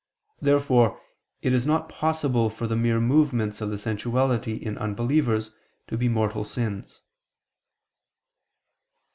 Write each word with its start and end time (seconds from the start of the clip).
Therefore 0.41 0.99
it 1.43 1.53
is 1.53 1.67
not 1.67 1.87
possible 1.87 2.49
for 2.49 2.65
the 2.65 2.75
mere 2.75 2.99
movements 2.99 3.61
of 3.61 3.69
the 3.69 3.77
sensuality 3.77 4.53
in 4.55 4.75
unbelievers, 4.79 5.51
to 5.89 5.95
be 5.95 6.09
mortal 6.09 6.43
sins. 6.43 7.03